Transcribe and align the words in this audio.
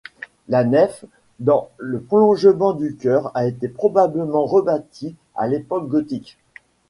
La 0.47 0.63
nef 0.63 1.05
dans 1.39 1.69
le 1.77 2.01
prolongement 2.01 2.73
du 2.73 2.95
chœur 2.95 3.29
a 3.37 3.45
été 3.45 3.67
probablement 3.67 4.45
rebâtie 4.45 5.15
à 5.35 5.47
l'époque 5.47 5.87
gothique. 5.89 6.39